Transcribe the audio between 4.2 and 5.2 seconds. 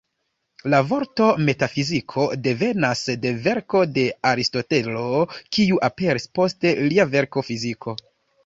Aristotelo,